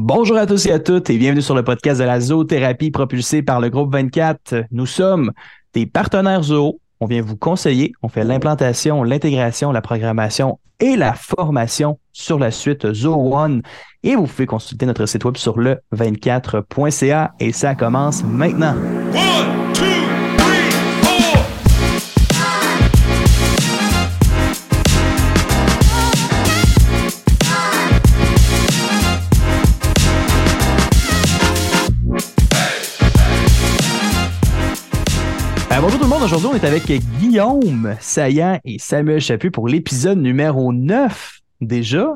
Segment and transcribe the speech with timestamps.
[0.00, 3.42] Bonjour à tous et à toutes et bienvenue sur le podcast de la zoothérapie propulsé
[3.42, 4.66] par le groupe 24.
[4.70, 5.32] Nous sommes
[5.74, 6.78] des partenaires zoo.
[7.00, 7.92] On vient vous conseiller.
[8.00, 13.62] On fait l'implantation, l'intégration, la programmation et la formation sur la suite Zoo One.
[14.04, 18.76] Et vous pouvez consulter notre site web sur le 24.ca et ça commence maintenant.
[36.18, 36.86] Monde, aujourd'hui on est avec
[37.18, 42.06] Guillaume Saillant et Samuel Chaput pour l'épisode numéro 9 déjà.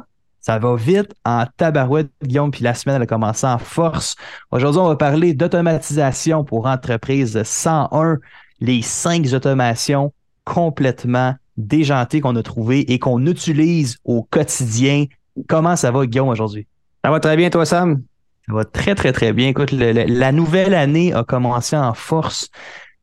[0.41, 4.17] Ça va vite en tabarouette, Guillaume, puis la semaine elle a commencé en force.
[4.51, 8.19] Aujourd'hui on va parler d'automatisation pour entreprise 101,
[8.61, 10.13] les cinq automations
[10.45, 15.05] complètement déjantées qu'on a trouvées et qu'on utilise au quotidien.
[15.49, 16.67] Comment ça va Guillaume aujourd'hui?
[17.05, 18.03] Ça va très bien, toi, Sam?
[18.49, 19.49] Ça va très, très, très bien.
[19.49, 22.49] Écoute, le- le- la nouvelle année a commencé en force,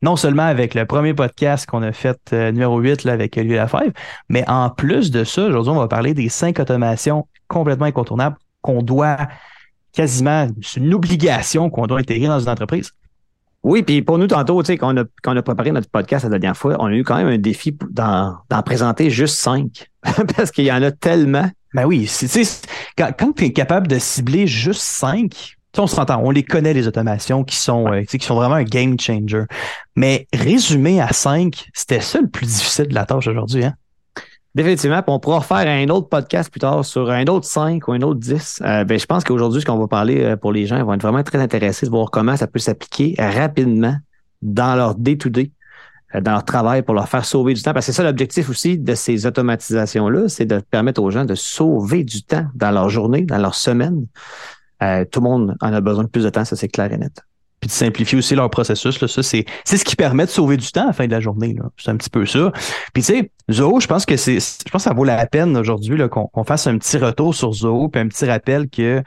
[0.02, 3.58] non seulement avec le premier podcast qu'on a fait, euh, numéro 8, là, avec Olivier
[3.58, 3.92] Lafèvre,
[4.30, 8.81] mais en plus de ça, aujourd'hui, on va parler des cinq automations complètement incontournables qu'on
[8.81, 9.17] doit
[9.94, 12.92] quasiment, c'est une obligation qu'on doit intégrer dans une entreprise.
[13.64, 15.89] Oui, puis pour nous, tantôt, tu sais, quand on a, quand on a préparé notre
[15.89, 19.89] podcast la dernière fois, on a eu quand même un défi d'en présenter juste cinq.
[20.38, 21.50] Parce qu'il y en a tellement.
[21.73, 22.44] Ben oui, tu sais,
[22.97, 26.88] quand, quand tu es capable de cibler juste cinq, on s'entend, on les connaît, les
[26.88, 29.44] automations qui sont, euh, qui sont vraiment un game changer.
[29.95, 33.66] Mais résumer à cinq, c'était ça le plus difficile de la tâche aujourd'hui.
[33.66, 33.76] Hein?
[34.56, 38.02] Définitivement, on pourra faire un autre podcast plus tard sur un autre 5 ou un
[38.02, 38.61] autre 10.
[38.66, 40.94] Euh, ben, je pense qu'aujourd'hui, ce qu'on va parler euh, pour les gens, ils vont
[40.94, 43.95] être vraiment très intéressés de voir comment ça peut s'appliquer rapidement
[44.42, 45.52] dans leur day-to-day,
[46.16, 47.73] euh, dans leur travail pour leur faire sauver du temps.
[47.73, 51.36] Parce que c'est ça l'objectif aussi de ces automatisations-là, c'est de permettre aux gens de
[51.36, 54.08] sauver du temps dans leur journée, dans leur semaine.
[54.82, 56.98] Euh, tout le monde en a besoin de plus de temps, ça c'est clair et
[56.98, 57.22] net.
[57.60, 59.02] Puis de simplifier aussi leur processus.
[59.02, 61.12] Là, ça, c'est, c'est ce qui permet de sauver du temps à la fin de
[61.12, 61.54] la journée.
[61.54, 61.66] Là.
[61.78, 62.54] C'est un petit peu ça.
[62.94, 64.39] Puis tu sais, Zoho, je pense que c'est.
[64.39, 67.52] Je pense que ça vaut la peine aujourd'hui là, qu'on, fasse un petit retour sur
[67.52, 69.04] Zoho, puis un petit rappel que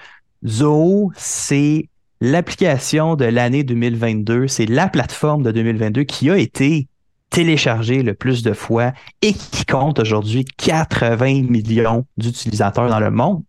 [0.47, 1.88] Zoho, c'est
[2.21, 6.87] l'application de l'année 2022, c'est la plateforme de 2022 qui a été
[7.31, 13.43] téléchargée le plus de fois et qui compte aujourd'hui 80 millions d'utilisateurs dans le monde.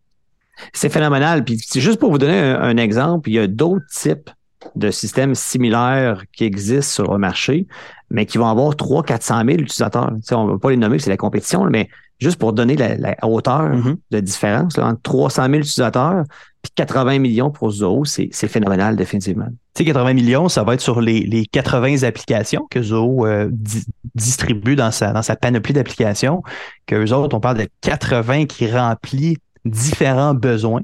[0.73, 1.43] C'est phénoménal.
[1.43, 4.29] Puis c'est juste pour vous donner un, un exemple, il y a d'autres types
[4.75, 7.67] de systèmes similaires qui existent sur le marché,
[8.09, 10.09] mais qui vont avoir 300 400 000 utilisateurs.
[10.15, 12.75] Tu sais, on ne va pas les nommer, c'est la compétition, mais juste pour donner
[12.77, 13.97] la, la hauteur Mhm.
[14.11, 16.23] de différence là, entre 300 000 utilisateurs
[16.61, 19.47] puis 80 millions pour Zoho, c'est c'est phénoménal définitivement.
[19.73, 23.49] Tu sais, 80 millions, ça va être sur les, les 80 applications que Zoho euh,
[23.51, 23.83] di-
[24.15, 26.41] distribue dans sa, dans sa panoplie d'applications,
[26.85, 30.81] qu'eux autres, on parle de 80 qui remplit différents besoins.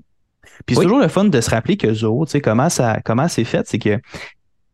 [0.65, 0.85] Puis c'est Oui.
[0.85, 3.67] toujours le fun de se rappeler que Zoho, tu sais, comment ça, comment c'est fait,
[3.67, 3.99] c'est que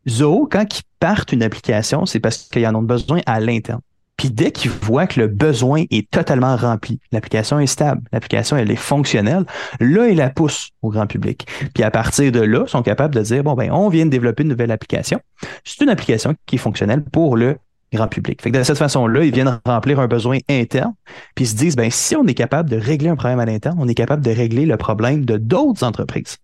[0.08, 3.80] Zoho, quand ils partent une application, c'est parce qu'ils en ont besoin à l'interne.
[4.16, 8.70] Puis dès qu'ils voient que le besoin est totalement rempli, l'application est stable, l'application elle
[8.70, 9.44] est fonctionnelle,
[9.78, 11.46] là ils la poussent au grand public.
[11.74, 14.10] Puis à partir de là, ils sont capables de dire bon ben on vient de
[14.10, 15.20] développer une nouvelle application.
[15.64, 17.58] C'est une application qui est fonctionnelle pour le
[17.92, 18.42] grand public.
[18.42, 20.92] Fait que de cette façon-là, ils viennent remplir un besoin interne,
[21.34, 23.76] puis ils se disent ben si on est capable de régler un problème à l'interne,
[23.80, 26.38] on est capable de régler le problème de d'autres entreprises.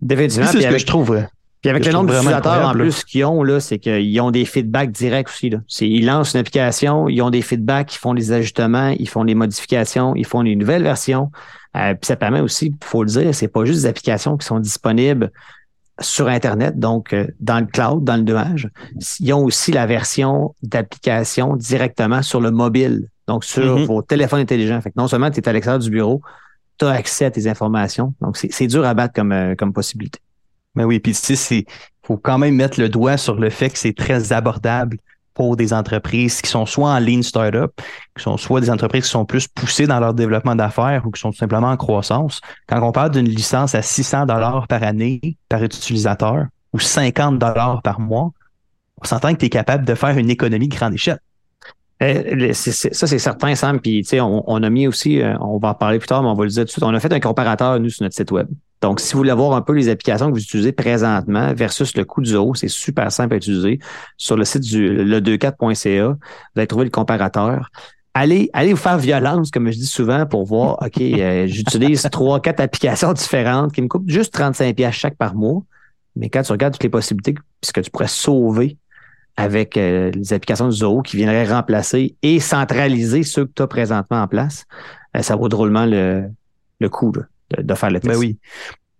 [0.00, 0.46] Définitivement.
[0.50, 1.20] C'est ce que je trouve.
[1.60, 4.90] puis avec le nombre d'utilisateurs en plus qu'ils ont, là, c'est qu'ils ont des feedbacks
[4.90, 5.50] directs aussi.
[5.50, 5.58] Là.
[5.68, 9.24] C'est- Ils lancent une application, ils ont des feedbacks, ils font des ajustements, ils font
[9.24, 11.30] des modifications, ils font des nouvelles versions.
[11.76, 14.46] Euh, puis ça permet aussi, il faut le dire, c'est pas juste des applications qui
[14.46, 15.30] sont disponibles
[16.00, 18.68] sur Internet, donc euh, dans le cloud, dans le nuage.
[19.20, 23.84] Ils ont aussi la version d'application directement sur le mobile, donc sur Mhm.
[23.84, 24.80] vos téléphones intelligents.
[24.80, 26.22] Fait que non seulement tu es à l'extérieur du bureau,
[26.78, 28.14] tu as accès à tes informations.
[28.20, 30.18] Donc, c'est dur à battre comme, euh, comme possibilité.
[30.74, 31.66] Mais oui, puis tu sais, c'est
[32.04, 34.96] faut quand même mettre le doigt sur le fait que c'est très abordable
[35.34, 37.70] pour des entreprises qui sont soit en lean startup,
[38.16, 41.20] qui sont soit des entreprises qui sont plus poussées dans leur développement d'affaires ou qui
[41.20, 42.40] sont tout simplement en croissance.
[42.66, 47.82] Quand on parle d'une licence à 600 dollars par année par utilisateur ou 50 dollars
[47.82, 48.30] par mois,
[49.00, 51.18] on s'entend que tu es capable de faire une économie de grande échelle.
[52.52, 53.80] C'est- ça, c'est certain, Sam.
[53.80, 56.34] Puis, on, on a mis aussi, euh, on va en parler plus tard, mais on
[56.34, 56.82] va le dire tout de suite.
[56.82, 58.48] On a fait un comparateur, nous, sur notre site web.
[58.82, 62.04] Donc, si vous voulez voir un peu les applications que vous utilisez présentement versus le
[62.04, 63.78] coût du Zoho, c'est super simple à utiliser.
[64.16, 66.16] Sur le site du le24.ca, vous
[66.56, 67.70] allez trouver le comparateur.
[68.12, 72.40] Allez, allez vous faire violence, comme je dis souvent, pour voir, OK, euh, j'utilise trois,
[72.40, 75.62] quatre applications différentes qui me coûtent juste 35 pièces chaque par mois.
[76.16, 78.78] Mais quand tu regardes toutes les possibilités, puisque tu pourrais sauver
[79.36, 83.68] avec euh, les applications de Zoho qui viendraient remplacer et centraliser ceux que tu as
[83.68, 84.66] présentement en place,
[85.16, 86.24] euh, ça vaut drôlement le,
[86.80, 87.22] le coup là,
[87.56, 88.12] de, de faire le test.
[88.12, 88.38] Ben oui.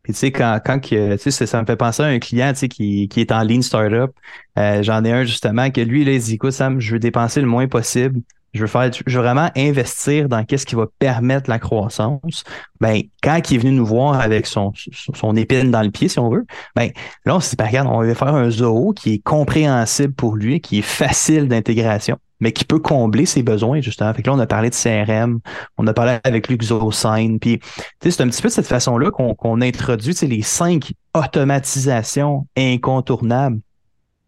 [0.03, 2.53] Puis tu sais, quand, quand que, tu sais, ça me fait penser à un client
[2.53, 4.11] tu sais, qui, qui est en lean startup.
[4.59, 7.41] Euh, J'en ai un justement que lui, là, il dit écoute, Sam, je veux dépenser
[7.41, 8.21] le moins possible.
[8.53, 12.45] Je veux faire, je veux vraiment investir dans qu'est-ce qui va permettre la croissance.
[12.81, 16.19] Ben, quand il est venu nous voir avec son, son épine dans le pied, si
[16.19, 16.45] on veut,
[16.77, 16.91] ben,
[17.25, 20.37] là, on s'est dit, ben, regarde, on va faire un zoo qui est compréhensible pour
[20.37, 24.13] lui, qui est facile d'intégration mais qui peut combler ses besoins, justement.
[24.13, 25.39] Fait que là, on a parlé de CRM,
[25.79, 27.61] on a parlé avec LuxoSign, puis
[28.01, 33.61] c'est un petit peu de cette façon-là qu'on introduit les cinq automatisations incontournables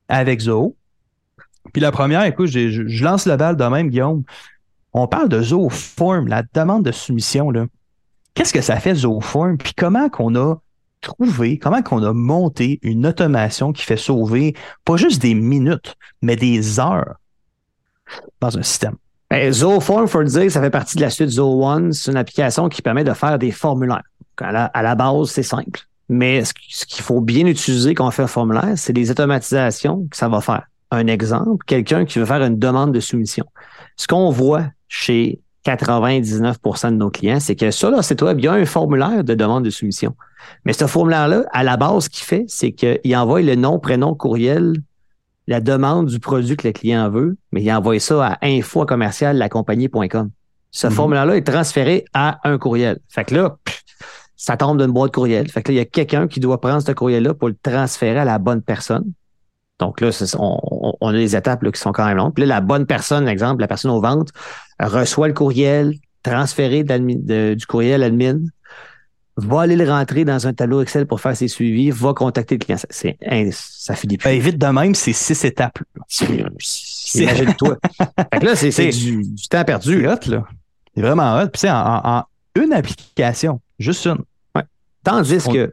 [0.09, 0.77] avec Zoho.
[1.73, 4.23] Puis la première, écoute, je, lance le bal de même, Guillaume.
[4.93, 7.53] On parle de Form, la demande de soumission.
[8.35, 9.59] Qu'est-ce que ça fait Form?
[9.59, 10.55] Puis comment qu'on a
[11.01, 16.37] trouvé, comment qu'on a monté une automation qui fait sauver pas juste des minutes, mais
[16.37, 17.17] des heures
[18.41, 18.97] dans un système.
[19.31, 21.93] Ben, Zooform, il faut le dire, ça fait partie de la suite Zoo One.
[21.93, 24.03] C'est une application qui permet de faire des formulaires.
[24.41, 25.81] À la, à la base, c'est simple.
[26.09, 26.53] Mais ce,
[26.87, 30.41] qu'il faut bien utiliser quand on fait un formulaire, c'est des automatisations que ça va
[30.41, 30.65] faire.
[30.91, 33.47] Un exemple, quelqu'un qui veut faire une demande de soumission.
[33.97, 38.45] Ce qu'on voit chez 99% de nos clients, c'est que sur leur site web, il
[38.45, 40.15] y a un formulaire de demande de soumission.
[40.67, 44.15] Mais ce formulaire-là, à la base, ce qu'il fait, c'est qu'il envoie le nom, prénom,
[44.15, 44.75] courriel
[45.47, 49.37] la demande du produit que le client veut, mais il envoie ça à info commercial
[49.37, 50.31] la compagnie.com.
[50.71, 50.93] Ce mhm.
[50.93, 52.99] formulaire-là est transféré à un courriel.
[53.09, 53.57] Fait que là,
[54.37, 55.49] ça tombe d'une boîte courriel.
[55.51, 58.19] Fait que là, il y a quelqu'un qui doit prendre ce courriel-là pour le transférer
[58.19, 59.13] à la bonne personne.
[59.79, 62.35] Donc là, on, on, a des étapes là, qui sont quand même longues.
[62.35, 64.31] Puis là, la bonne personne, exemple, la personne aux ventes,
[64.81, 68.41] reçoit le courriel, transféré du courriel admin,
[69.37, 72.65] va aller le rentrer dans un tableau Excel pour faire ses suivis, va contacter le
[72.65, 72.79] client.
[72.91, 73.19] C'est,
[73.51, 74.29] ça finit plus.
[74.29, 75.79] Ben, vite de même, c'est six étapes.
[77.15, 77.77] Imagine-toi.
[78.43, 80.03] là, c'est, du, temps perdu.
[80.03, 80.45] C'est hot, là.
[80.95, 81.49] C'est vraiment hot.
[81.49, 84.23] Puis, c'est en, une application, juste une.
[84.55, 84.63] Ouais.
[85.03, 85.73] Tandis que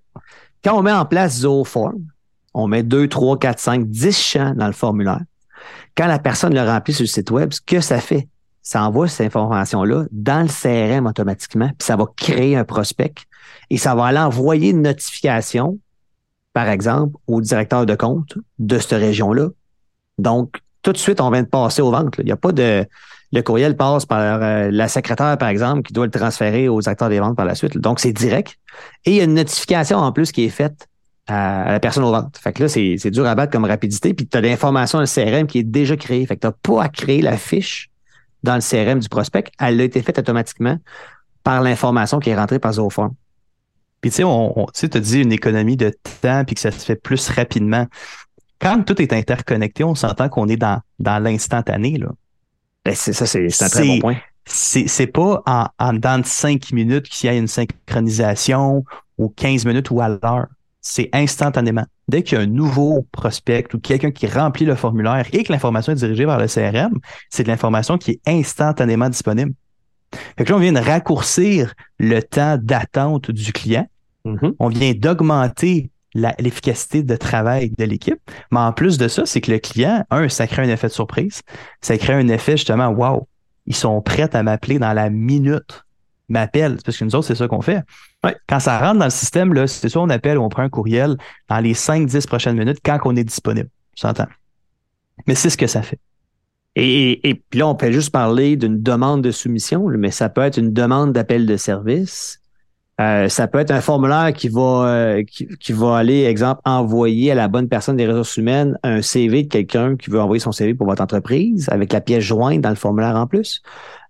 [0.64, 2.00] quand on met en place Zooform,
[2.54, 5.22] on met 2, 3, 4, 5, 10 champs dans le formulaire.
[5.96, 8.28] Quand la personne le remplit sur le site web, ce que ça fait,
[8.62, 13.14] ça envoie cette information-là dans le CRM automatiquement, puis ça va créer un prospect
[13.70, 15.80] et ça va aller envoyer une notification,
[16.54, 19.50] par exemple, au directeur de compte de cette région-là.
[20.18, 22.16] Donc, tout de suite, on vient de passer aux ventes.
[22.20, 22.86] Il n'y a pas de.
[23.34, 27.08] Le courriel passe par euh, la secrétaire, par exemple, qui doit le transférer aux acteurs
[27.08, 27.78] des ventes par la suite.
[27.78, 28.58] Donc, c'est direct.
[29.06, 30.90] Et il y a une notification en plus qui est faite
[31.28, 32.38] à, la personne aux ventes.
[32.38, 34.14] Fait que là, c'est dur à battre comme rapidité.
[34.14, 36.26] Puis tu as l'information dans le CRM qui est déjà créée.
[36.26, 37.90] Fait que tu n'as pas à créer la fiche
[38.44, 39.46] dans le CRM du prospect.
[39.60, 40.78] Elle a été faite automatiquement
[41.44, 43.14] par l'information qui est rentrée par Zoform.
[44.02, 46.84] Puis tu sais, on, tu as dit une économie de temps puis que ça se
[46.84, 47.88] fait plus rapidement.
[48.60, 51.98] Quand tout est interconnecté, on s'entend qu'on est dans, dans l'instantané.
[51.98, 52.10] Là.
[52.86, 54.18] Ben, c'est ça, c'est un très bon point.
[54.46, 58.84] C'est pas en, en dans de cinq minutes qu'il y a une synchronisation
[59.20, 60.48] ou 15 minutes ou à l'heure.
[60.82, 61.86] C'est instantanément.
[62.08, 65.54] Dès qu'il y a un nouveau prospect ou quelqu'un qui remplit le formulaire et que
[65.54, 67.00] l'information est dirigée vers le CRM,
[67.30, 69.54] c'est de l'information qui est instantanément disponible.
[70.38, 73.88] Fait que là, on vient de raccourcir le temps d'attente du client.
[74.26, 74.56] Mm-hmm.
[74.60, 78.20] On vient d'augmenter l'efficacité de travail de l'équipe.
[78.52, 80.94] Mais en plus de ça, c'est que le client, un, ça crée un effet de
[80.94, 81.42] surprise.
[81.82, 83.28] Ça crée un effet justement, wow,
[83.66, 85.84] ils sont prêts à m'appeler dans la minute.
[86.30, 87.82] M'appelle, parce que nous autres, c'est ça qu'on fait.
[88.48, 90.70] Quand ça rentre dans le système, là, c'est ça, on appelle ou on prend un
[90.70, 91.18] courriel
[91.50, 93.70] dans les 5-10 prochaines minutes quand on est disponible.
[93.96, 94.28] Tu entends?
[95.28, 96.00] Mais c'est ce que ça fait.
[96.78, 100.42] Et, et, puis là, on peut juste parler d'une demande de soumission, mais ça peut
[100.42, 102.41] être une demande d'appel de service.
[103.00, 107.36] Euh, ça peut être un formulaire qui va, euh, qui, va aller, exemple, envoyer à
[107.36, 110.76] la bonne personne des ressources humaines un CV de quelqu'un qui veut envoyer son CV
[110.76, 113.64] pour votre entreprise avec la pièce jointe dans le formulaire en plus.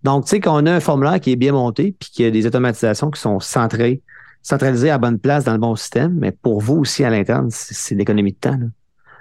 [0.04, 2.32] Donc, tu sais, qu'on a un formulaire qui est bien monté puis qu'il y a
[2.32, 4.02] des automatisations qui sont centrées,
[4.42, 7.96] centralisées à bonne place dans le bon système, mais pour vous aussi à l'interne, c'est
[7.96, 8.60] l'économie de temps.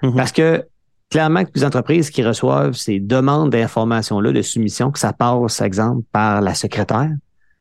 [0.03, 0.17] Mm-hmm.
[0.17, 0.65] Parce que
[1.11, 6.03] clairement que les entreprises qui reçoivent ces demandes d'informations-là, de soumission, que ça passe, exemple,
[6.11, 7.11] par la secrétaire,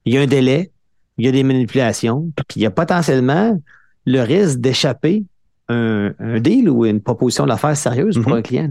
[0.05, 0.71] il y a un délai,
[1.19, 3.59] il y a des manipulations, puis il y a potentiellement
[4.05, 5.23] le risque d'échapper
[5.67, 8.37] un, un, deal ou une proposition d'affaires sérieuse pour mm-hmm.
[8.37, 8.69] un client.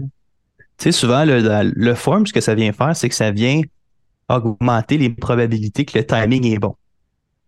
[0.77, 3.61] Tu sais, souvent, le, le form, ce que ça vient faire, c'est que ça vient
[4.27, 6.75] augmenter les probabilités que le timing est bon.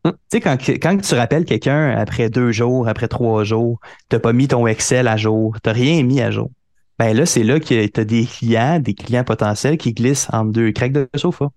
[0.05, 0.09] Mm.
[0.09, 3.79] Tu sais, quand, quand tu rappelles quelqu'un après deux jours, après trois jours,
[4.09, 6.49] tu n'as pas mis ton Excel à jour, tu n'as rien mis à jour
[7.01, 10.51] ben là, c'est là que tu as des clients, des clients potentiels qui glissent entre
[10.51, 11.49] deux craques de sofa.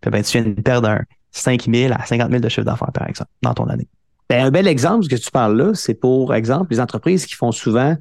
[0.00, 1.00] Puis ben, tu viens de perdre un
[1.38, 3.88] 5 000 à 50 000 de chiffre d'affaires, par exemple, dans ton année.
[4.28, 7.52] Ben, un bel exemple, que tu parles là, c'est pour exemple les entreprises qui font
[7.52, 7.96] souvent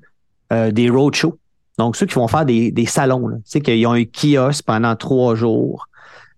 [0.51, 1.37] euh, des roadshows.
[1.77, 3.29] Donc, ceux qui vont faire des, des salons.
[3.29, 5.87] Tu sais, qu'ils ont un kiosque pendant trois jours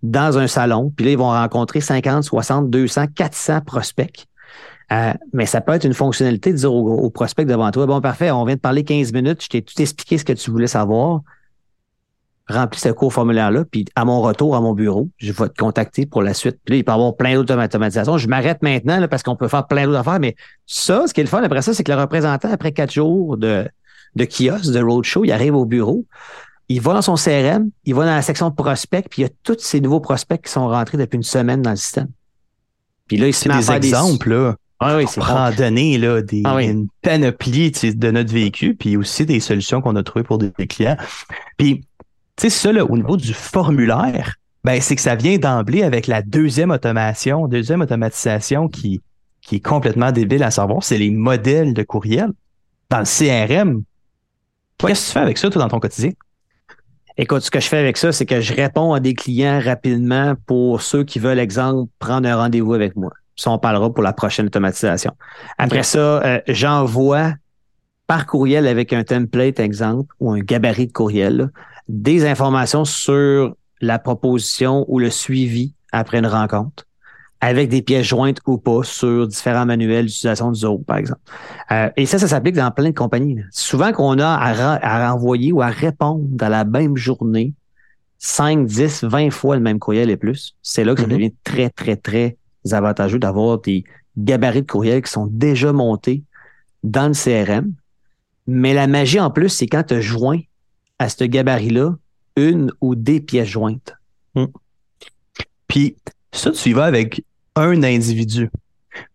[0.03, 4.25] dans un salon, puis là, ils vont rencontrer 50, 60, 200, 400 prospects.
[4.91, 7.99] Euh, mais ça peut être une fonctionnalité de dire au, au prospect devant toi, bon,
[7.99, 10.67] parfait, on vient de parler 15 minutes, je t'ai tout expliqué ce que tu voulais
[10.67, 11.21] savoir.
[12.49, 16.05] Remplis ce court formulaire-là, puis à mon retour à mon bureau, je vais te contacter
[16.05, 16.57] pour la suite.
[16.63, 18.17] Puis là, il peut y avoir plein d'autres automatisations.
[18.17, 20.35] Je m'arrête maintenant là, parce qu'on peut faire plein d'autres affaires, mais
[20.65, 23.35] ça, ce qui est le fun après ça, c'est que le représentant, après quatre jours
[23.37, 23.67] de,
[24.15, 26.05] de kiosque, de roadshow, il arrive au bureau,
[26.69, 29.27] il va dans son CRM, il va dans la section de prospects, puis il y
[29.27, 32.07] a tous ces nouveaux prospects qui sont rentrés depuis une semaine dans le système.
[33.07, 34.55] Puis là, il se met à des faire exemples, là.
[34.79, 35.55] Ah oui, c'est bon.
[35.57, 36.67] donner là, des, Ah oui.
[36.67, 40.37] une panoplie tu sais, de notre vécu, puis aussi des solutions qu'on a trouvées pour
[40.37, 40.97] des clients.
[41.57, 41.86] Puis,
[42.37, 46.07] tu sais, ça, là, au niveau du formulaire, ben, c'est que ça vient d'emblée avec
[46.07, 49.01] la deuxième automation, deuxième automatisation qui,
[49.41, 52.31] qui est complètement débile à savoir, c'est les modèles de courriel.
[52.89, 53.83] Dans le CRM,
[54.77, 56.11] qu'est-ce que tu fais avec ça, toi, dans ton quotidien?
[57.17, 60.35] Écoute, ce que je fais avec ça, c'est que je réponds à des clients rapidement
[60.45, 63.11] pour ceux qui veulent, exemple, prendre un rendez-vous avec moi.
[63.35, 65.13] Ça, on parlera pour la prochaine automatisation.
[65.57, 67.33] Après ça, euh, j'envoie
[68.05, 71.47] par courriel avec un template, exemple, ou un gabarit de courriel, là,
[71.87, 76.85] des informations sur la proposition ou le suivi après une rencontre,
[77.39, 81.21] avec des pièces jointes ou pas sur différents manuels d'utilisation du Zoho, par exemple.
[81.71, 83.37] Euh, et ça, ça s'applique dans plein de compagnies.
[83.51, 87.53] Souvent qu'on a à, à renvoyer ou à répondre dans la même journée
[88.19, 91.13] 5, 10, 20 fois le même courriel et plus, c'est là que ça Mhm.
[91.13, 92.37] devient très, très, très
[92.71, 93.83] avantageux d'avoir des
[94.17, 96.23] gabarits de courriel qui sont déjà montés
[96.83, 97.71] dans le CRM.
[98.47, 100.39] Mais la magie en plus, c'est quand tu joins
[100.99, 101.95] à ce gabarit-là
[102.35, 103.93] une ou des pièces jointes.
[105.67, 105.95] Puis
[106.31, 107.23] ça, tu y vas avec
[107.55, 108.49] un individu.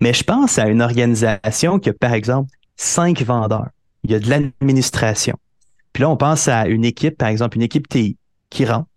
[0.00, 3.68] Mais je pense à une organisation qui a, par exemple, cinq vendeurs.
[4.04, 5.36] Il y a de l'administration.
[5.92, 8.16] Puis là, on pense à une équipe, par exemple, une équipe TI
[8.50, 8.88] qui rentre,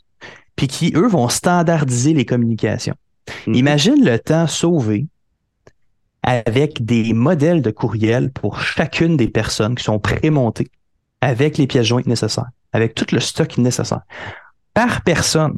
[0.56, 2.96] puis qui, eux, vont standardiser les communications.
[3.48, 3.56] Mhm.
[3.56, 5.08] Imagine le temps sauvé
[6.24, 10.70] avec des modèles de courriel pour chacune des personnes qui sont prémontées
[11.22, 14.01] avec les pièces jointes nécessaires, avec tout le stock nécessaire.
[14.74, 15.58] Par personne,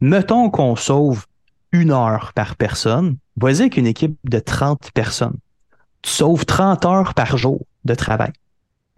[0.00, 1.26] mettons qu'on sauve
[1.72, 5.36] une heure par personne, vas-y avec une équipe de 30 personnes.
[6.02, 8.32] Tu sauves 30 heures par jour de travail.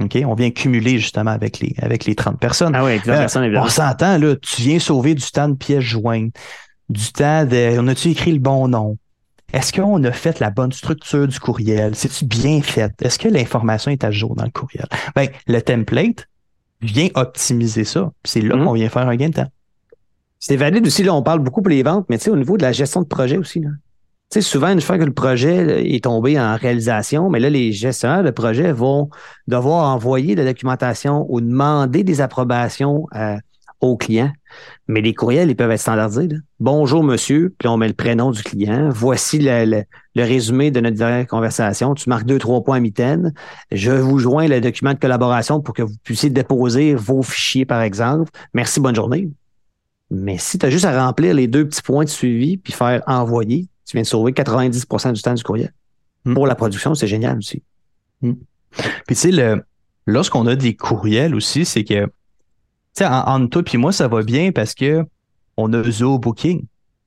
[0.03, 0.19] OK?
[0.27, 2.75] On vient cumuler justement avec les, avec les 30 personnes.
[2.75, 3.67] Ah oui, avec Euh, personne, évidemment.
[3.67, 6.35] On s'entend, là, tu viens sauver du temps de pièces jointes,
[6.89, 7.79] du temps de.
[7.79, 8.99] On a-tu écrit le bon nom?
[9.53, 11.95] Est-ce qu'on a fait la bonne structure du courriel?
[11.95, 12.93] C'est-tu bien fait?
[13.03, 14.87] Est-ce que l'information est à jour dans le courriel?
[15.15, 16.27] Ben, le template
[16.85, 18.11] vient optimiser ça.
[18.25, 18.65] C'est là Mhm.
[18.65, 19.49] qu'on vient faire un gain de temps.
[20.39, 22.57] C'est valide aussi, là, on parle beaucoup pour les ventes, mais tu sais, au niveau
[22.57, 23.71] de la gestion de projet aussi, là.
[24.31, 27.51] Tu sais, souvent, une fois que le projet là, est tombé en réalisation, mais là,
[27.51, 29.09] les gestionnaires de projet vont
[29.47, 33.37] devoir envoyer de la documentation ou demander des approbations euh,
[33.85, 34.33] aux clients.
[34.89, 36.29] Mais les courriels, ils peuvent être standardisés.
[36.29, 36.37] là.
[36.61, 38.89] Bonjour, monsieur, puis on met le prénom du client.
[38.91, 41.95] Voici le, le- le résumé de notre dernière conversation.
[41.95, 43.33] Tu marques deux, trois points à mitaine.
[43.73, 47.83] Je vous joins le document de collaboration pour que vous puissiez déposer vos fichiers, par
[47.83, 48.31] exemple.
[48.55, 49.29] Merci, bonne journée.
[50.11, 53.03] Mais si tu as juste à remplir les deux petits points de suivi puis faire
[53.07, 55.73] envoyer, tu viens de sauver 90% du temps du courriel.
[56.25, 56.35] Mm.
[56.35, 57.63] Pour la production, c'est génial aussi.
[58.23, 58.37] Puis
[59.09, 59.63] tu sais, le,
[60.07, 62.07] lorsqu'on a des courriels aussi, c'est que,
[62.99, 65.05] sais, en- entre toi puis moi, ça va bien parce que
[65.57, 66.65] on a Zoho Booking.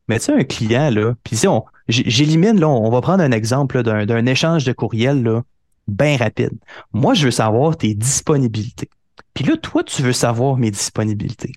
[0.08, 3.32] Mais tu sais, un client, là, puis sais, on- j'élimine, là, on va prendre un
[3.32, 5.44] exemple là, d'un, d'un échange de courriel, là,
[5.88, 6.52] bien rapide.
[6.94, 8.90] Moi, je veux savoir tes disponibilités.
[9.34, 11.52] Puis là, toi, tu veux savoir mes disponibilités.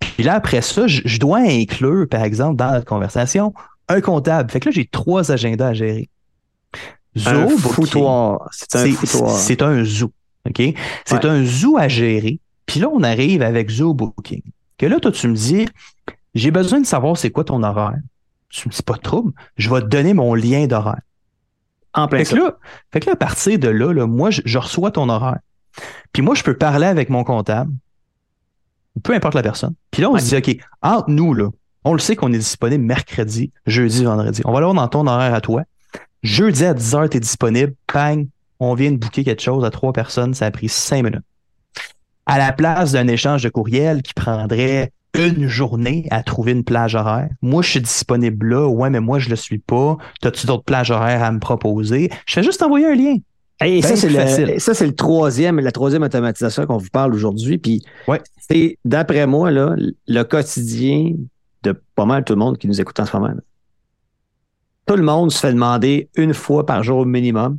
[0.00, 3.52] Puis là, après ça, je, je dois inclure, par exemple, dans notre conversation,
[3.88, 4.50] un comptable.
[4.50, 6.08] Fait que là, j'ai trois agendas à gérer.
[7.26, 8.48] Un foutoir.
[8.52, 9.30] C'est un c'est- foutoir.
[9.36, 10.10] C'est un zoo.
[10.48, 10.62] OK?
[11.04, 11.30] C'est Ouais.
[11.30, 12.40] un zoo à gérer.
[12.66, 14.42] Puis là, on arrive avec Zoo Booking.
[14.78, 15.66] Que là, toi, tu me dis,
[16.34, 17.96] j'ai besoin de savoir c'est quoi ton horaire.
[18.48, 19.32] Tu me dis pas de trouble.
[19.56, 21.00] Je vais te donner mon lien d'horaire.
[21.94, 22.58] En plein Fait que, là,
[22.92, 25.38] fait que là, à partir de là, là moi, je, je reçois ton horaire.
[26.12, 27.72] Puis moi, je peux parler avec mon comptable,
[29.02, 29.74] peu importe la personne.
[29.90, 30.20] Puis là, on Ouais.
[30.20, 31.48] se dit, OK, entre nous, là,
[31.84, 34.42] on le sait qu'on est disponible mercredi, jeudi, vendredi.
[34.44, 35.62] On va l'avoir dans ton horaire à toi.
[36.22, 37.74] Jeudi à 10h, tu es disponible.
[37.92, 38.26] Bang,
[38.58, 40.34] on vient de booker quelque chose à trois personnes.
[40.34, 41.22] Ça a pris cinq minutes.
[42.26, 46.94] À la place d'un échange de courriel qui prendrait une journée à trouver une plage
[46.94, 47.28] horaire.
[47.40, 48.66] Moi, je suis disponible là.
[48.68, 49.96] Ouais, mais moi, je le suis pas.
[50.20, 52.10] T'as-tu d'autres plages horaires à me proposer?
[52.26, 53.16] Je fais juste envoyer un lien.
[53.64, 57.14] Et ça, Ben c'est le, ça, c'est le troisième, la troisième automatisation qu'on vous parle
[57.14, 57.56] aujourd'hui.
[57.56, 58.20] Puis, Ouais.
[58.36, 59.74] c'est, d'après moi, là,
[60.06, 61.12] le quotidien
[61.62, 63.32] de pas mal tout le monde qui nous écoute en ce moment.
[64.86, 67.58] Tout le monde se fait demander une fois par jour au minimum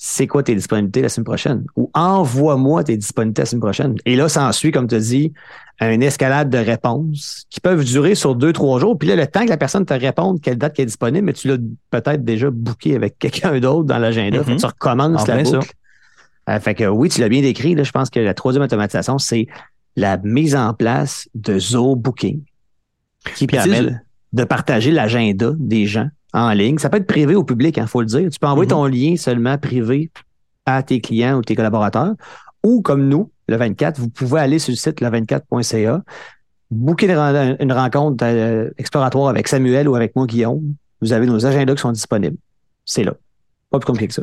[0.00, 1.64] c'est quoi tes disponibilités la semaine prochaine?
[1.74, 3.94] Ou envoie-moi tes disponibilités la semaine prochaine.
[4.06, 5.32] Et là, ça ensuit, comme tu as dit,
[5.80, 8.96] une escalade de réponses qui peuvent durer sur deux, trois jours.
[8.96, 11.32] Puis là, le temps que la personne te réponde quelle date qui est disponible, mais
[11.32, 11.56] tu l'as
[11.90, 14.42] peut-être déjà booké avec quelqu'un d'autre dans l'agenda.
[14.46, 14.56] Mhm.
[14.56, 15.58] Tu recommences En la ça.
[15.58, 15.72] boucle.
[16.48, 17.74] Euh, fait que oui, tu l'as bien décrit.
[17.74, 19.46] Là, je pense que la troisième automatisation, c'est
[19.96, 22.42] la mise en place de Zoho Booking
[23.34, 23.96] qui permet
[24.32, 26.78] de partager l'agenda des gens en ligne.
[26.78, 28.28] Ça peut être privé ou public, il faut le dire.
[28.30, 28.70] Tu peux envoyer Mhm.
[28.76, 30.10] ton lien seulement privé
[30.66, 32.14] à tes clients ou tes collaborateurs.
[32.64, 36.02] Ou comme nous, le 24, vous pouvez aller sur le site le24.ca,
[36.70, 40.74] booker une, ren- une rencontre euh, exploratoire avec Samuel ou avec moi, Guillaume.
[41.00, 42.36] Vous avez nos agendas qui sont disponibles.
[42.84, 43.14] C'est là.
[43.70, 44.22] Pas plus compliqué que ça.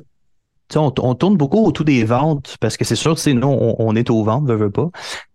[0.68, 3.48] Tu sais, on, on tourne beaucoup autour des ventes parce que c'est sûr, sais, nous,
[3.48, 4.90] on, on est aux ventes, veut, veut pas.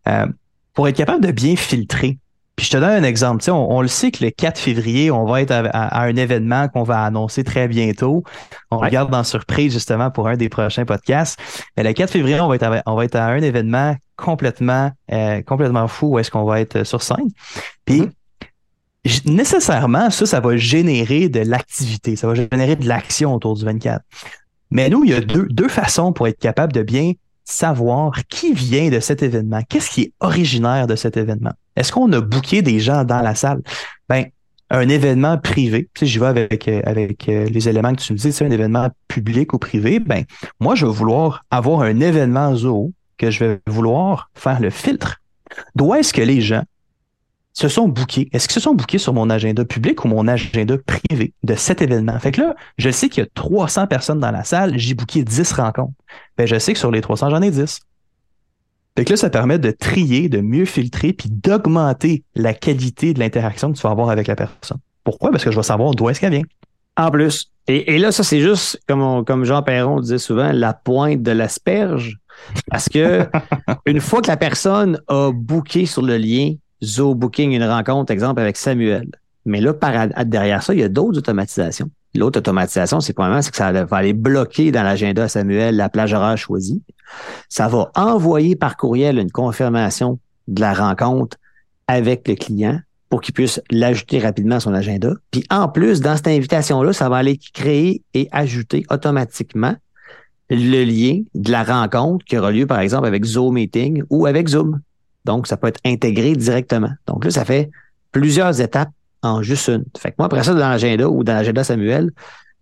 [0.08, 0.26] Euh,
[0.74, 2.18] pour être capable de bien filtrer.
[2.60, 3.42] Puis je te donne un exemple.
[3.50, 6.14] On, on le sait que le 4 février, on va être à, à- à un
[6.14, 8.22] événement qu'on va annoncer très bientôt.
[8.70, 8.88] On Ouais.
[8.88, 11.38] regarde dans surprise justement pour un des prochains podcasts.
[11.78, 14.90] Mais le 4 février, on va être à, on va être à un événement complètement,
[15.10, 17.28] euh, complètement fou où est-ce qu'on va être sur scène.
[17.86, 18.10] Puis Mhm.
[19.06, 22.14] j- nécessairement, ça, ça va générer de l'activité.
[22.14, 24.02] Ça va générer de l'action autour du 24.
[24.70, 27.12] Mais nous, il y a deux, deux façons pour être capable de bien
[27.50, 29.61] savoir qui vient de cet événement.
[29.69, 31.52] Qu'est-ce qui est originaire de cet événement?
[31.76, 33.62] Est-ce qu'on a booké des gens dans la salle?
[34.09, 34.26] Ben,
[34.71, 38.33] un événement privé, sais, j'y vais avec, euh, euh, les éléments que tu me dis,
[38.33, 40.25] c'est un événement public ou privé, ben,
[40.61, 45.16] moi, je vais vouloir avoir un événement zoo que je vais vouloir faire le filtre.
[45.75, 46.62] D'où est-ce que les gens
[47.52, 48.28] se sont bookés?
[48.33, 51.83] Est-ce qu'ils se sont bookés sur mon agenda public ou mon agenda privé de cet
[51.83, 52.19] événement?
[52.21, 55.25] Fait que là, je sais qu'il y a 300 personnes dans la salle, j'ai booké
[55.25, 55.92] 10 rencontres.
[56.38, 57.80] Ben, je sais que sur les 300, j'en ai 10.
[58.97, 63.21] Fait que là, ça permet de trier, de mieux filtrer, puis d'augmenter la qualité de
[63.21, 64.78] l'interaction que tu vas avoir avec la personne.
[65.04, 65.30] Pourquoi?
[65.30, 66.42] Parce que je vais savoir d'où est-ce qu'elle vient.
[66.97, 67.50] En plus.
[67.69, 71.23] Et, et là, ça, c'est juste, comme, on- comme Jean Perron disait souvent, la pointe
[71.23, 72.19] de l'asperge.
[72.69, 73.26] Parce que
[73.87, 78.40] une fois que la personne a booké sur le lien Zo Booking une rencontre, exemple,
[78.40, 79.10] avec Samuel,
[79.44, 81.90] mais là, par, derrière ça, il y a d'autres automatisations.
[82.14, 86.12] L'autre automatisation, c'est probablement c'est que ça va aller bloquer dans l'agenda Samuel la plage
[86.12, 86.82] horaire choisie.
[87.49, 90.18] Ça va envoyer par courriel une confirmation
[90.49, 91.36] de la rencontre
[91.86, 95.12] avec le client pour qu'il puisse l'ajouter rapidement à son agenda.
[95.30, 99.75] Puis en plus, dans cette invitation-là, ça va aller créer et ajouter automatiquement
[100.49, 104.49] le lien de la rencontre qui aura lieu, par exemple, avec Zoom Meeting ou avec
[104.49, 104.80] Zoom.
[105.25, 106.91] Donc, ça peut être intégré directement.
[107.06, 107.71] Donc là, ça fait
[108.13, 108.91] plusieurs étapes
[109.23, 109.85] en juste une.
[109.99, 112.11] Fait que moi, après ça, dans l'agenda ou dans l'agenda Samuel,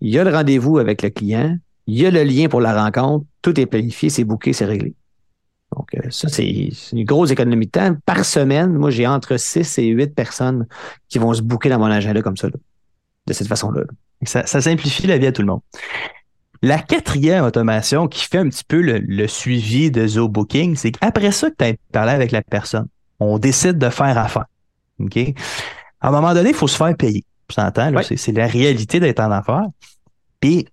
[0.01, 2.83] il y a le rendez-vous avec le client, il y a le lien pour la
[2.83, 4.94] rencontre, tout est planifié, c'est booké, c'est réglé.
[5.77, 7.97] Donc, euh, ça, c'est une grosse économie de temps.
[8.07, 10.66] Par semaine, moi, j'ai entre 6 et 8 personnes
[11.09, 13.83] qui vont se booker dans mon agenda comme ça, de cette façon-là.
[13.83, 13.87] là.
[14.25, 15.61] Ça, ça simplifie la vie à tout le monde.
[16.62, 20.90] La quatrième automation qui fait un petit peu le, le suivi de Zo Booking, c'est
[20.90, 22.88] qu'après ça que tu as parlé avec la personne,
[23.21, 24.47] on décide de faire affaire.
[25.01, 25.18] OK?
[26.01, 27.25] À un moment donné, il faut se faire payer.
[27.49, 27.61] Tu?
[27.61, 28.03] Ouais.
[28.16, 29.66] C'est, la réalité d'être en affaires.
[30.40, 30.68] Puis,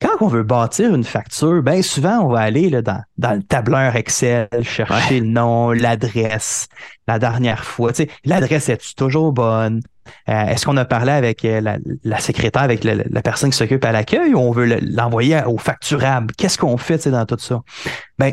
[0.00, 3.42] quand on veut bâtir une facture, bien souvent, on va aller là, dans, dans le
[3.42, 6.68] tableur Excel, chercher le nom, l'adresse,
[7.06, 7.92] la dernière fois.
[7.92, 9.82] Tu sais, l'adresse est toujours bonne?
[10.28, 13.56] Euh, Est-ce qu'on a parlé avec euh, la, la secrétaire, avec la, la personne qui
[13.56, 16.34] s'occupe à l'accueil ou on veut le- l'envoyer au facturable?
[16.36, 17.60] Qu'est-ce qu'on fait dans tout ça?
[18.18, 18.32] Ben,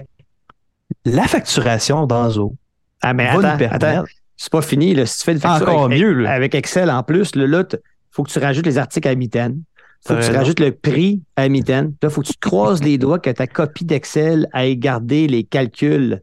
[1.06, 2.56] la facturation dans Zo
[3.02, 4.06] Ah, mais va nous attends, permettre.
[4.36, 4.94] c'est pas fini.
[4.96, 5.06] Là.
[5.06, 6.32] Si tu fais une facture Encore avec, mieux, là.
[6.32, 7.78] avec Excel en plus, là, là, t-
[8.12, 9.62] faut que tu rajoutes les articles à mitaine.
[10.06, 10.40] faut que tu raison.
[10.40, 11.94] rajoutes le prix à mitaine.
[12.02, 15.44] Là, faut que tu te croises les doigts que ta copie d'Excel aille garder les
[15.44, 16.22] calculs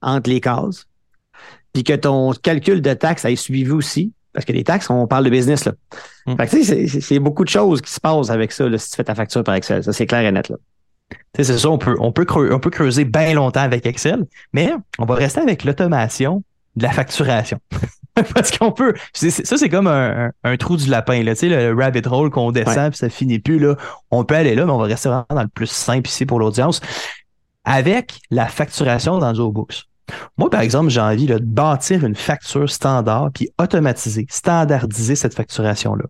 [0.00, 0.86] entre les cases.
[1.72, 4.12] Puis que ton calcul de taxes aille suivi aussi.
[4.32, 5.72] Parce que les taxes, on parle de business, là.
[6.26, 6.36] Mm.
[6.36, 8.90] Fait que, tu sais, c'est- beaucoup de choses qui se passent avec ça, là, si
[8.90, 9.82] tu fais ta facture par Excel.
[9.82, 10.56] Ça, c'est clair et net, là.
[11.10, 13.86] Tu sais, c'est ça, on peut, on, peut creuser, on peut creuser bien longtemps avec
[13.86, 16.42] Excel, mais on va rester avec l'automation
[16.76, 17.58] de la facturation.
[18.34, 18.94] Parce qu'on peut.
[19.12, 22.90] ça, c'est comme un, trou du lapin, là, tu sais, le rabbit hole qu'on descend
[22.90, 23.58] puis ça finit plus.
[23.58, 23.76] Là.
[24.10, 26.40] On peut aller là, mais on va rester vraiment dans le plus simple ici pour
[26.40, 26.80] l'audience.
[27.64, 29.87] Avec la facturation dans ZooBooks.
[30.36, 36.04] Moi, par exemple, j'ai envie de bâtir une facture standard puis automatiser, standardiser cette facturation-là.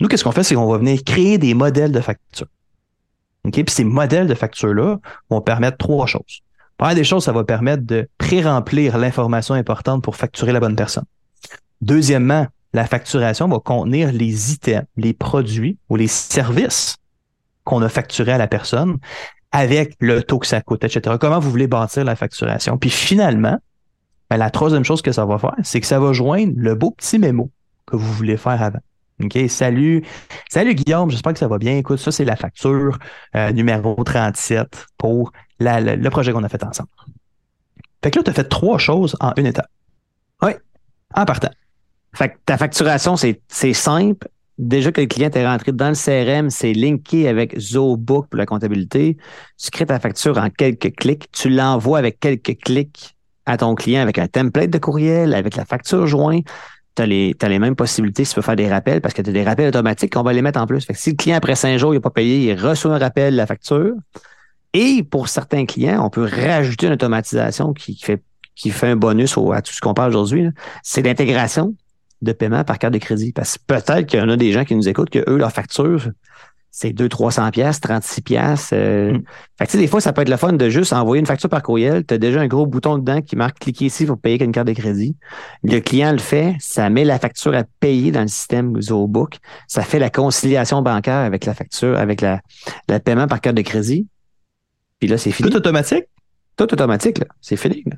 [0.00, 0.44] Nous, qu'est-ce qu'on fait?
[0.44, 2.46] C'est qu'on va venir créer des modèles de facture.
[3.44, 3.52] OK?
[3.52, 4.98] Puis ces modèles de facture-là
[5.30, 6.42] vont permettre trois choses.
[6.76, 11.04] Première des choses, ça va permettre de pré-remplir l'information importante pour facturer la bonne personne.
[11.80, 16.96] Deuxièmement, la facturation va contenir les items, les produits ou les services
[17.64, 18.98] qu'on a facturés à la personne
[19.52, 21.16] avec le taux que ça coûte, etc.
[21.20, 22.76] Comment vous voulez bâtir la facturation?
[22.78, 23.58] Puis finalement,
[24.30, 26.90] ben, la troisième chose que ça va faire, c'est que ça va joindre le beau
[26.90, 27.50] petit mémo
[27.86, 28.80] que vous voulez faire avant.
[29.22, 30.04] OK, salut.
[30.48, 31.76] Salut Guillaume, j'espère que ça va bien.
[31.78, 32.98] Écoute, ça, c'est la facture
[33.34, 36.88] euh, numéro 37 pour la- la- le projet qu'on a fait ensemble.
[38.04, 39.66] Fait que là, tu as fait trois choses en une étape.
[40.42, 40.52] Oui.
[41.14, 41.50] En partant.
[42.14, 44.28] Fait que ta facturation, c'est c'est simple.
[44.58, 48.44] Déjà que le client est rentré dans le CRM, c'est linké avec ZooBook pour la
[48.44, 49.16] comptabilité.
[49.56, 51.30] Tu crées ta facture en quelques clics.
[51.30, 53.16] Tu l'envoies avec quelques clics
[53.46, 56.44] à ton client avec un template de courriel, avec la facture jointe.
[56.96, 59.32] Tu as les, mêmes possibilités si tu peux faire des rappels parce que tu as
[59.32, 60.84] des rappels automatiques qu'on va les mettre en plus.
[60.92, 63.36] Si le client, après cinq jours, il n'a pas payé, il reçoit un rappel de
[63.36, 63.94] la facture.
[64.74, 68.20] Et pour certains clients, on peut rajouter une automatisation qui fait,
[68.82, 70.48] un bonus à tout ce qu'on parle aujourd'hui.
[70.82, 71.74] C'est l'intégration
[72.22, 73.32] de paiement par carte de crédit.
[73.32, 75.52] Parce que peut-être qu'il y en a des gens qui nous écoutent que eux, leur
[75.52, 76.10] facture,
[76.70, 78.72] c'est 200-300 pièces 36 pièces.
[78.72, 79.22] Mm.
[79.58, 81.62] Fait que, des fois, ça peut être le fun de juste envoyer une facture par
[81.62, 82.04] courriel.
[82.04, 84.52] Tu as déjà un gros bouton dedans qui marque cliquez ici pour payer avec une
[84.52, 85.16] carte de crédit.
[85.64, 89.38] Le client le fait, ça met la facture à payer dans le système ZooBook.
[89.66, 92.40] Ça fait la conciliation bancaire avec la facture, avec la,
[92.88, 94.06] le paiement par carte de crédit.
[95.00, 95.50] Puis là, c'est fini.
[95.50, 96.04] Tout automatique?
[96.56, 97.26] Tout automatique, là.
[97.40, 97.82] C'est fini.
[97.86, 97.96] là.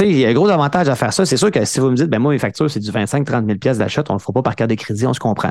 [0.00, 1.24] Il y a un gros avantage à faire ça.
[1.26, 3.58] C'est sûr que si vous me dites, ben moi, mes factures, c'est du 25-30 000
[3.58, 5.50] pièces d'achat, on le fera pas par carte de crédit, on se comprend.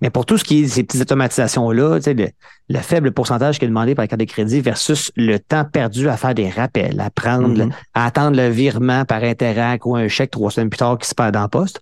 [0.00, 2.26] Mais pour tout ce qui est ces petites automatisations-là, le,
[2.68, 6.08] le faible pourcentage qui est demandé par la carte de crédit versus le temps perdu
[6.08, 7.58] à faire des rappels, à prendre, Mhm.
[7.58, 11.08] le- à attendre le virement par Interac ou un chèque trois semaines plus tard qui
[11.08, 11.80] se perd dans le poste.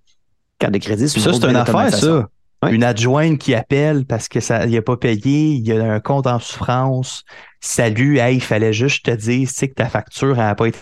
[0.59, 2.29] Carte de crédit, c'est Ça, c'est une affaire, ça.
[2.63, 2.75] Ouais.
[2.75, 6.01] Une adjointe qui appelle parce que ça, il a pas payé, il y a un
[6.01, 7.25] compte en souffrance.
[7.61, 10.79] Salut, hey, il fallait juste te dire, sais que ta facture n'a pas été.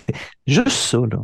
[0.47, 1.19] Juste ça, là.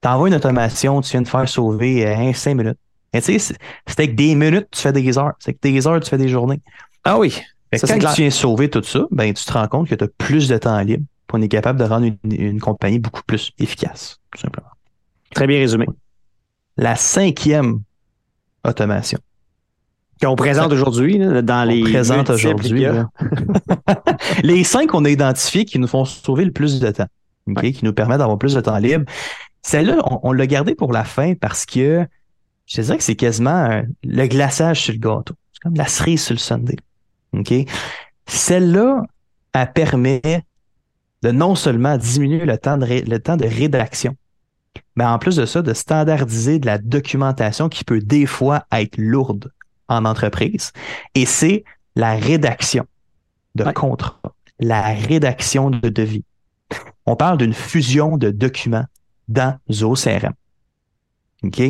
[0.00, 2.78] T'envoies une automation, tu viens de faire sauver euh, 5 minutes.
[3.12, 5.34] Et tu sais, c'est c'est avec des minutes, tu fais des heures.
[5.38, 6.60] C'est avec des heures, tu fais des journées.
[7.04, 7.38] Ah oui.
[7.70, 9.94] Que Ça, c'est quand tu viens sauver tout ça, ben, tu te rends compte que
[9.94, 11.04] tu as plus de temps libre.
[11.34, 14.68] On est capable de rendre une, une compagnie beaucoup plus efficace, tout simplement.
[15.34, 15.86] Très bien résumé.
[16.76, 17.80] La cinquième
[18.66, 19.18] automation.
[20.22, 21.80] Qu'on présente aujourd'hui, dans les.
[21.82, 22.84] On présente aujourd'hui.
[24.42, 27.06] les cinq qu'on a identifiés qui nous font sauver le plus de temps,
[27.46, 27.72] Ouais.
[27.72, 29.04] qui nous permettent d'avoir plus de temps libre.
[29.62, 32.06] Celle-là, on, on l'a gardé pour la fin parce que
[32.66, 35.34] je te dirais que c'est quasiment euh, le glaçage sur le gâteau.
[35.52, 36.76] C'est comme la cerise sur le sundae.
[37.32, 37.52] ok?
[38.26, 39.02] Celle-là,
[39.54, 40.22] elle permet
[41.22, 44.16] de non seulement diminuer le temps de, ré- le temps de rédaction,
[44.96, 48.96] mais en plus de ça, de standardiser de la documentation qui peut des fois être
[48.98, 49.50] lourde
[49.92, 50.72] en entreprise.
[51.14, 51.64] Et c'est
[51.96, 52.86] la rédaction
[53.54, 53.72] de Ouais.
[53.72, 54.18] contrats,
[54.58, 56.24] la rédaction de devis.
[57.06, 58.86] On parle d'une fusion de documents
[59.28, 60.32] dans ZooCRM.
[61.44, 61.62] OK?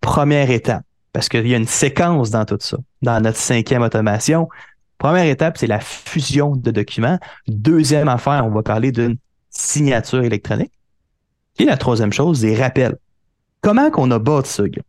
[0.00, 4.48] Première étape, parce qu'il y a une séquence dans tout ça, dans notre cinquième automation.
[4.98, 7.18] Première étape, c'est la fusion de documents.
[7.48, 9.16] Deuxième affaire, on va parler d'une
[9.50, 10.72] signature électronique.
[11.58, 12.96] Et la troisième chose, des rappels.
[13.60, 14.82] Comment qu'on a bâti ça, gars?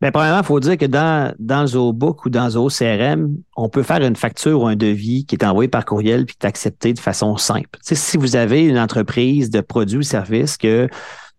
[0.00, 4.00] Ben, premièrement, il faut dire que dans, dans ZooBook ou dans ZooCRM, on peut faire
[4.00, 7.00] une facture ou un devis qui est envoyé par courriel puis qui est accepté de
[7.00, 7.78] façon simple.
[7.82, 10.88] Si vous avez une entreprise de produits ou services que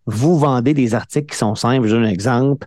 [0.04, 2.66] vous vendez des articles qui sont simples, je donne un exemple,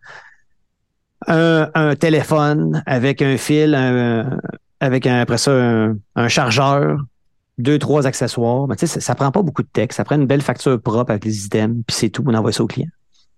[1.28, 4.40] un, téléphone avec un fil, un-
[4.80, 5.52] avec après ça
[6.16, 6.98] un, chargeur,
[7.60, 10.42] deux, trois accessoires, ben, ça, ça prend pas beaucoup de texte, ça prend une belle
[10.42, 12.90] facture propre avec les items, puis c'est tout, on envoie ça au client.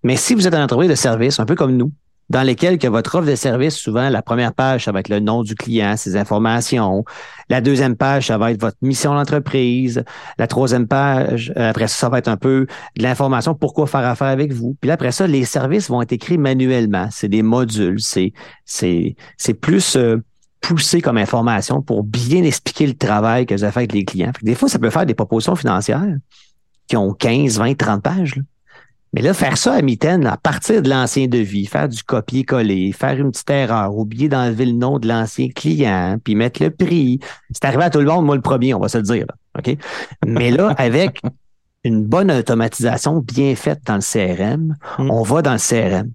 [0.03, 1.91] Mais si vous êtes une entreprise de service, un peu comme nous,
[2.29, 5.19] dans lesquels que votre offre de service, souvent, la première page, ça va être le
[5.19, 7.05] nom du client, ses informations.
[7.49, 10.03] La deuxième page, ça va être votre mission d'entreprise.
[10.37, 12.65] La troisième page, euh, après ça, ça va être un peu
[12.97, 14.75] de l'information, pourquoi faire affaire avec vous.
[14.81, 17.07] Puis là, après ça, les services vont être écrits manuellement.
[17.11, 18.01] C'est des modules.
[18.01, 18.33] C'est,
[18.65, 20.17] c'est, c'est plus euh,
[20.61, 24.31] poussé comme information pour bien expliquer le travail que vous avez fait avec les clients.
[24.41, 26.15] Des fois, ça peut faire des propositions financières
[26.87, 28.35] qui ont 15, 20, 30 pages.
[28.35, 28.41] là.
[29.15, 33.13] Mais là, faire ça à mitaine, à partir de l'ancien devis, faire du copier-coller, faire
[33.17, 37.21] une petite erreur, oublier d'enlever le nom de l'ancien client, puis mettre le prix.
[37.51, 39.25] C'est arrivé à tout le monde, moi le premier, on va se le dire.
[39.25, 39.77] là, OK?
[40.27, 41.21] Mais là, avec
[41.85, 45.09] une bonne automatisation bien faite dans le CRM, Mm.
[45.09, 46.11] on va dans le CRM.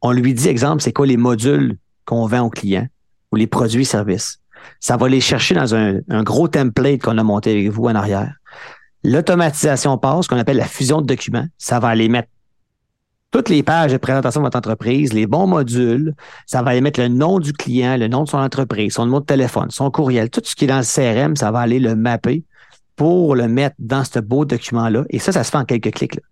[0.00, 2.86] On lui dit, exemple, c'est quoi les modules qu'on vend aux clients
[3.30, 4.38] ou les produits et services?
[4.80, 7.94] Ça va les chercher dans un, un gros template qu'on a monté avec vous en
[7.94, 8.32] arrière.
[9.04, 11.46] L'automatisation passe, ce qu'on appelle la fusion de documents.
[11.58, 12.28] Ça va aller mettre
[13.30, 16.14] toutes les pages de présentation de votre entreprise, les bons modules.
[16.46, 19.20] Ça va aller mettre le nom du client, le nom de son entreprise, son numéro
[19.20, 21.94] de téléphone, son courriel, tout ce qui est dans le CRM, ça va aller le
[21.94, 22.44] mapper
[22.96, 25.04] pour le mettre dans ce beau document-là.
[25.10, 26.16] Et ça, ça se fait en quelques clics.
[26.16, 26.22] Là.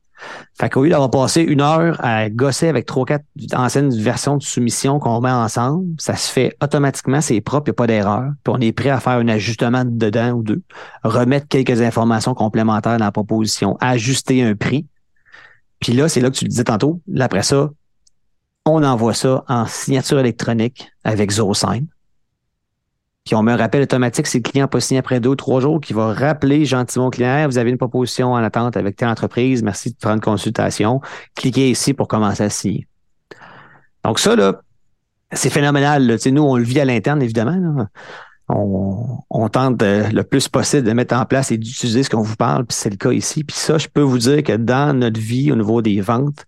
[0.58, 4.42] Fait qu'au lieu d'avoir passé une heure à gosser avec trois, quatre anciennes versions de
[4.42, 8.30] soumission qu'on met ensemble, ça se fait automatiquement, c'est propre, il n'y a pas d'erreur.
[8.42, 10.62] Puis on est prêt à faire un ajustement dedans ou deux,
[11.04, 14.86] remettre quelques informations complémentaires dans la proposition, ajuster un prix.
[15.80, 17.00] Puis là, c'est là que tu le disais tantôt.
[17.06, 17.70] Là, après ça,
[18.64, 21.86] on envoie ça en signature électronique avec ZoSign.
[23.24, 25.36] Puis on met un rappel automatique si le client n'a pas signé après deux ou
[25.36, 28.94] trois jours, qui va rappeler gentiment au client, vous avez une proposition en attente avec
[28.96, 31.00] telle entreprise, merci de prendre consultation.
[31.34, 32.86] Cliquez ici pour commencer à signer.
[34.04, 34.60] Donc ça, là,
[35.32, 36.06] c'est phénoménal.
[36.06, 36.16] Là.
[36.30, 37.88] Nous, on le vit à l'interne, évidemment.
[38.48, 42.22] On, on, tente de, le plus possible de mettre en place et d'utiliser ce qu'on
[42.22, 43.42] vous parle, puis c'est le cas ici.
[43.42, 46.44] Puis ça, je peux vous dire que dans notre vie, au niveau des ventes,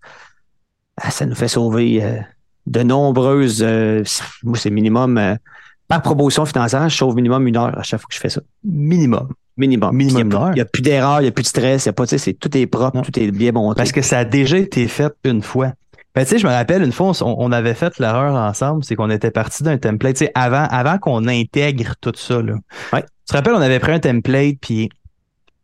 [0.95, 2.19] ah, ça nous fait sauver euh,
[2.67, 4.03] de nombreuses, euh,
[4.43, 5.35] moi c'est minimum, euh,
[5.89, 8.41] par proposition financière, je sauve minimum une heure à chaque fois que je fais ça.
[8.63, 9.29] Minimum.
[9.57, 9.93] Minimum.
[9.93, 11.93] Minimum il n'y a, plus d'erreur, il n'y a plus de stress, il y a
[11.93, 13.01] pas, tu sais, c'est- tout est propre, Non.
[13.01, 13.77] tout est bien monté.
[13.77, 15.73] Parce que ça a déjà été fait une fois.
[16.19, 18.97] Ben, tu sais, je me rappelle une fois, on, on avait fait l'erreur ensemble, c'est
[18.97, 22.55] qu'on était parti d'un template, tu sais, avant, avant qu'on intègre tout ça, là.
[22.91, 23.03] Ouais.
[23.03, 24.89] Tu te rappelles, on avait pris un template, puis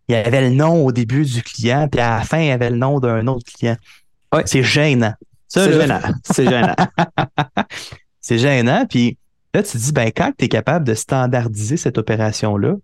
[0.07, 2.51] il y avait le nom au début du client, puis à la fin, il y
[2.51, 3.75] avait le nom d'un autre client.
[4.33, 4.43] Ouais.
[4.45, 5.13] C'est gênant.
[5.49, 5.99] C'est gênant.
[6.23, 6.75] C'est gênant.
[8.21, 8.85] c'est gênant.
[8.89, 9.17] Puis
[9.53, 12.75] là, tu te dis, ben, quand tu es capable de standardiser cette opération-là,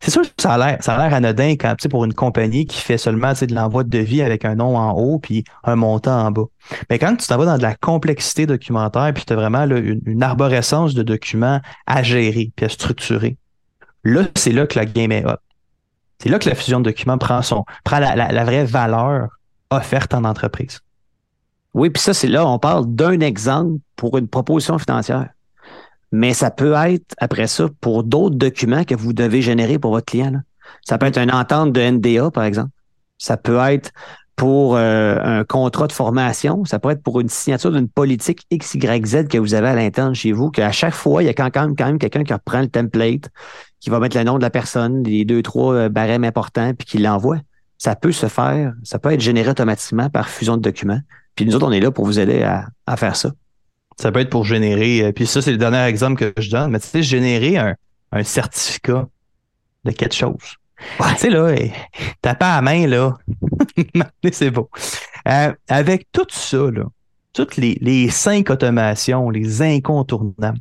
[0.00, 2.80] c'est sûr que ça a l'air, ça a l'air anodin quand, pour une compagnie qui
[2.80, 6.30] fait seulement, de l'envoi de devis avec un nom en haut puis un montant en
[6.30, 6.44] bas.
[6.90, 9.78] Mais quand tu t'en vas dans de la complexité documentaire puis tu as vraiment là,
[9.78, 13.36] une, arborescence de documents à gérer puis à structurer,
[14.04, 15.38] là, c'est là que la game est hot.
[16.18, 19.28] C'est là que la fusion de documents prend son, prend la, la- la vraie valeur
[19.70, 20.80] offerte en entreprise.
[21.74, 25.28] Oui, puis ça, c'est là, on parle d'un exemple pour une proposition financière.
[26.16, 30.06] Mais ça peut être, après ça, pour d'autres documents que vous devez générer pour votre
[30.06, 30.32] client.
[30.82, 32.70] Ça peut être une entente de NDA, par exemple.
[33.18, 33.90] Ça peut être
[34.34, 36.64] pour euh, un contrat de formation.
[36.64, 40.32] Ça peut être pour une signature d'une politique XYZ que vous avez à l'interne chez
[40.32, 42.68] vous, qu'à chaque fois, il y a quand même, quand même quelqu'un qui reprend le
[42.68, 43.28] template,
[43.78, 46.86] qui va mettre le nom de la personne, les deux, trois euh, barèmes importants, puis
[46.86, 47.40] qui l'envoie.
[47.76, 51.00] Ça peut se faire, ça peut être généré automatiquement par fusion de documents.
[51.34, 53.32] Puis nous autres, on est là pour vous aider à faire ça.
[53.98, 56.70] Ça peut être pour générer, euh, puis ça, c'est le dernier exemple que je donne,
[56.70, 57.74] mais tu sais, générer un,
[58.12, 59.06] un certificat
[59.84, 60.56] de quelque chose.
[61.00, 61.14] Ouais.
[61.14, 61.72] Tu sais, là, eh,
[62.20, 63.16] t'as pas à main, là.
[64.22, 64.68] Mais c'est beau.
[65.26, 66.84] Euh, avec tout ça, là,
[67.32, 70.58] toutes les, les cinq automations, les incontournables,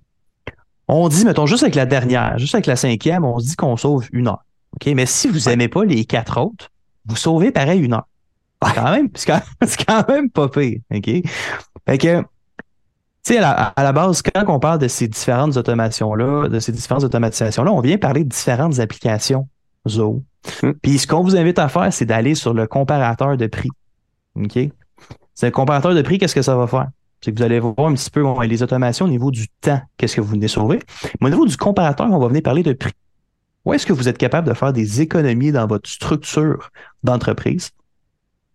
[0.88, 3.76] on dit, mettons, juste avec la dernière, juste avec la cinquième, on se dit qu'on
[3.76, 4.43] sauve une heure.
[4.76, 4.93] OK?
[4.93, 6.71] Mais si vous aimez pas les quatre autres,
[7.06, 8.08] vous sauvez pareil une heure.
[8.60, 9.41] Quand même, c'est quand,
[9.88, 10.80] quand même pas pire.
[10.93, 11.10] OK?
[11.88, 12.24] Fait que,
[13.34, 16.72] sais, à la, à la base, quand on parle de ces différentes automations-là, de ces
[16.72, 19.48] différentes automatisations-là, on vient parler de différentes applications
[19.88, 20.24] Zoho.
[20.62, 20.72] Hmm.
[20.82, 23.70] Puis ce qu'on vous invite à faire, c'est d'aller sur le comparateur de prix.
[24.36, 24.60] OK?
[25.34, 26.88] C'est un comparateur de prix, qu'est-ce que ça va faire?
[27.22, 29.82] C'est que vous allez voir un petit peu bon, les automations au niveau du temps,
[29.98, 30.80] qu'est-ce que vous venez sauver.
[31.20, 32.94] Mais au niveau du comparateur, on va venir parler de prix.
[33.66, 36.70] Où est-ce que vous êtes capable de faire des économies dans votre structure
[37.04, 37.72] d'entreprise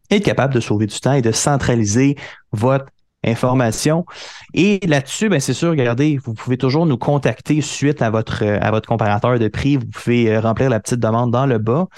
[0.08, 2.16] et être capable de sauver du temps et de centraliser
[2.52, 2.86] votre
[3.24, 4.06] information.
[4.54, 8.58] Et là-dessus, ben, c'est sûr, regardez, vous pouvez toujours nous contacter suite à votre, euh,
[8.60, 9.76] à votre comparateur de prix.
[9.76, 11.88] Vous pouvez euh, remplir la petite demande dans le bas.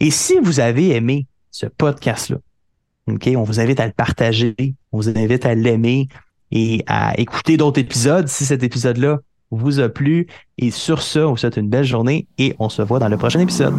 [0.00, 2.38] Et si vous avez aimé ce podcast-là,
[3.08, 4.56] OK, on vous invite à le partager,
[4.92, 6.08] on vous invite à l'aimer
[6.50, 9.18] et à écouter d'autres épisodes si cet épisode-là
[9.50, 10.26] vous a plu.
[10.58, 13.16] Et sur ce, on vous souhaite une belle journée et on se voit dans le
[13.16, 13.74] prochain épisode.